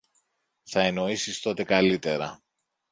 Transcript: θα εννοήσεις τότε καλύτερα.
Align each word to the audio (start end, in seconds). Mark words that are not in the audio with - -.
θα 0.63 0.81
εννοήσεις 0.81 1.39
τότε 1.39 1.63
καλύτερα. 1.63 2.41